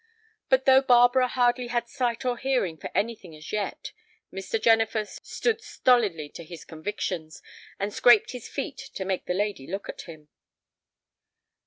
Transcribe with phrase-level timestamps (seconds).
[0.49, 3.91] But though Barbara hardly had sight or hearing for anything as yet,
[4.33, 4.59] Mr.
[4.59, 7.39] Jennifer stood stolidly to his convictions,
[7.77, 10.29] and scraped his feet to make the lady look at him.